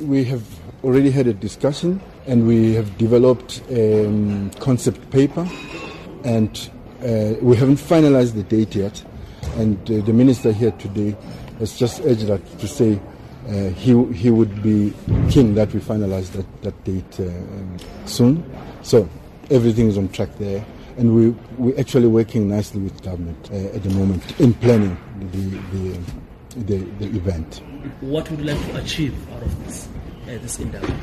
[0.00, 0.42] We have
[0.82, 5.46] already had a discussion and we have developed a um, concept paper
[6.24, 6.70] and
[7.02, 9.04] uh, we haven't finalized the date yet.
[9.56, 11.14] And uh, the minister here today
[11.58, 12.98] has just urged us to say
[13.48, 14.94] uh, he, he would be
[15.30, 18.50] keen that we finalize that, that date uh, um, soon.
[18.80, 19.06] So
[19.50, 20.64] everything is on track there.
[20.96, 21.28] And we,
[21.58, 26.00] we're actually working nicely with government uh, at the moment in planning the, the,
[26.54, 27.62] the, the event.
[28.00, 29.88] What would you like to achieve out of this,
[30.24, 30.94] uh, this endeavor?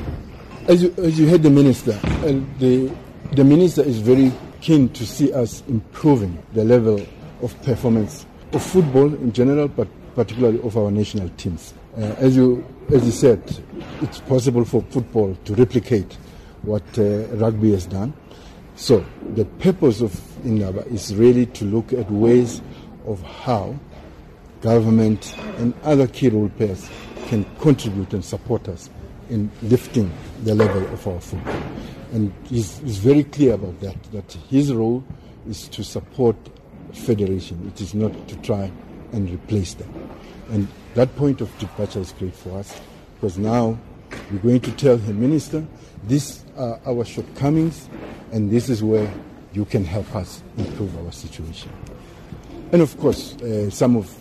[0.68, 2.92] As you, as you heard the minister, uh, the,
[3.32, 7.04] the minister is very keen to see us improving the level
[7.42, 11.74] of performance of football in general, but particularly of our national teams.
[11.96, 13.40] Uh, as you as you said,
[14.00, 16.12] it's possible for football to replicate
[16.62, 18.12] what uh, rugby has done.
[18.74, 22.60] So the purpose of Indaba is really to look at ways
[23.06, 23.78] of how
[24.60, 26.88] government and other key role players
[27.28, 28.90] can contribute and support us
[29.28, 30.12] in lifting
[30.44, 31.62] the level of our football.
[32.12, 35.04] And he's, he's very clear about that, that his role
[35.48, 36.36] is to support
[36.92, 37.66] federation.
[37.68, 38.70] It is not to try
[39.12, 40.10] and replace them.
[40.50, 42.78] And that point of departure is great for us
[43.14, 43.78] because now
[44.32, 45.64] we're going to tell the minister
[46.04, 47.88] these are our shortcomings
[48.32, 49.12] and this is where
[49.52, 51.70] you can help us improve our situation.
[52.72, 54.16] And of course, uh, some of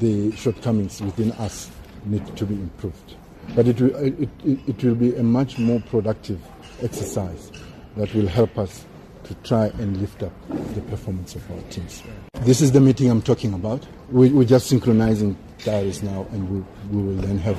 [0.00, 1.70] the shortcomings within us
[2.04, 3.14] need to be improved.
[3.54, 6.40] But it will, it, it, will be a much more productive
[6.82, 7.50] exercise
[7.96, 8.84] that will help us
[9.24, 10.32] to try and lift up
[10.74, 12.02] the performance of our teams.
[12.40, 13.86] This is the meeting I'm talking about.
[14.10, 17.58] We, we're just synchronizing diaries now, and we, we will then have,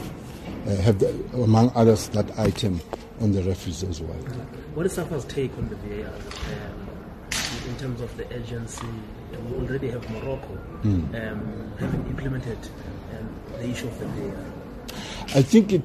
[0.67, 2.81] uh, have the, among others, that item
[3.19, 4.17] on the referees as well.
[4.73, 6.87] What is SAFA's take on the VAR um,
[7.67, 8.87] in terms of the agency?
[9.31, 12.57] We already have Morocco um, having implemented
[13.17, 14.33] um, the issue of the.
[15.37, 15.83] I think it.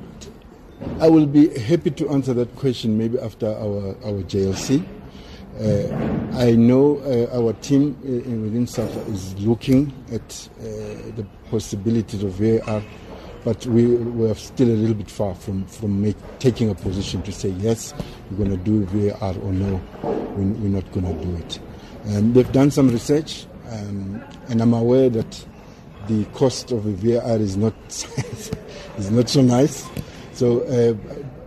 [1.01, 4.85] I will be happy to answer that question maybe after our, our JLC.
[5.59, 8.09] Uh, I know uh, our team uh,
[8.43, 10.63] within SAFA is looking at uh,
[11.17, 12.83] the possibilities of VAR,
[13.43, 17.23] but we, we are still a little bit far from, from make, taking a position
[17.23, 17.95] to say yes,
[18.31, 21.59] we're going to do VAR or no, we're, we're not going to do it.
[22.09, 25.47] Um, they've done some research, um, and I'm aware that
[26.07, 27.75] the cost of a VAR is not
[28.99, 29.87] is not so nice.
[30.33, 30.93] So, uh,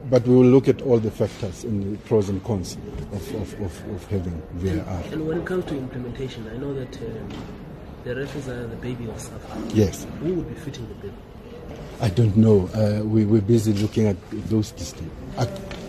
[0.09, 2.75] but we will look at all the factors and the pros and cons
[3.13, 5.03] of, of, of, of having VAR.
[5.11, 7.29] And when it comes to implementation, I know that um,
[8.03, 9.75] the referees are the baby of SAFA.
[9.75, 10.07] Yes.
[10.21, 11.13] Who would be fitting the bill?
[12.01, 12.67] I don't know.
[12.73, 14.17] Uh, we, we're busy looking at
[14.49, 14.71] those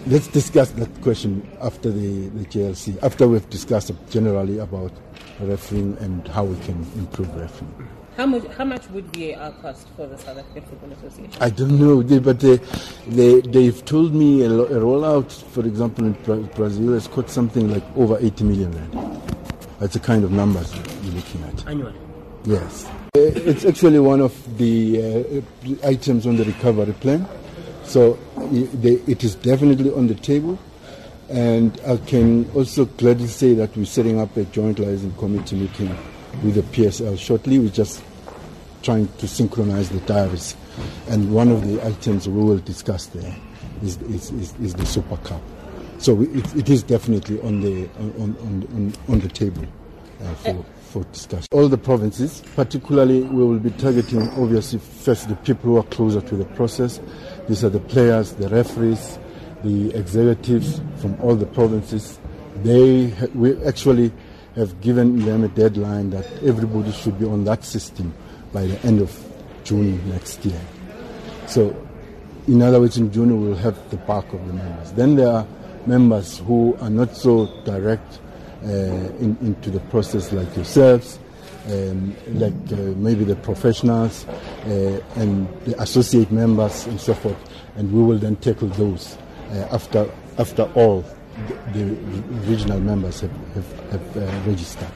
[0.06, 4.92] let's discuss that question after the, the JLC, after we've discussed generally about
[5.40, 7.88] refereeing and how we can improve refereeing.
[8.16, 11.32] How much, how much would VAR cost for the South African Football Association?
[11.40, 12.56] I don't know, they, but they,
[13.06, 17.30] they, they've told me a, lo- a rollout, for example, in Bra- Brazil has cost
[17.30, 19.22] something like over 80 million rand.
[19.78, 21.66] That's the kind of numbers you're looking at.
[21.66, 21.94] Annually.
[22.44, 22.84] Yes.
[23.16, 25.42] Uh, It's actually one of the
[25.82, 27.26] uh, items on the recovery plan.
[27.90, 28.16] So
[28.52, 30.60] it is definitely on the table.
[31.28, 35.88] And I can also gladly say that we're setting up a joint liaison committee meeting
[36.44, 37.58] with the PSL shortly.
[37.58, 38.00] We're just
[38.82, 40.54] trying to synchronize the diaries.
[41.08, 43.34] And one of the items we will discuss there
[43.82, 45.42] is, is, is, is the Super Cup.
[45.98, 48.36] So it, it is definitely on the, on, on,
[48.72, 49.64] on, on the table
[50.22, 51.46] uh, for, for discussion.
[51.52, 56.20] All the provinces, particularly, we will be targeting obviously first the people who are closer
[56.20, 57.00] to the process.
[57.48, 59.18] These are the players, the referees,
[59.62, 62.18] the executives from all the provinces.
[62.62, 64.12] They we actually
[64.56, 68.12] have given them a deadline that everybody should be on that system
[68.52, 69.16] by the end of
[69.62, 70.60] June next year.
[71.46, 71.74] So,
[72.48, 74.92] in other words, in June we will have the bulk of the members.
[74.92, 75.46] Then there are
[75.86, 78.20] members who are not so direct
[78.62, 81.18] in, into the process, like yourselves,
[81.68, 87.38] um, like uh, maybe the professionals uh, and the associate members and so forth.
[87.76, 89.16] And we will then tackle those
[89.50, 91.04] uh, after after all
[91.72, 94.88] the, the regional members have, have, have uh, registered.